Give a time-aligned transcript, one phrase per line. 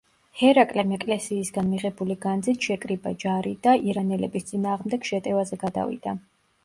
[0.37, 6.17] ჰერაკლემ ეკლესიისგან მიღებული განძით შეკრიბა ჯარი და ირანელების წინააღმდეგ შეტევაზე გადავიდა.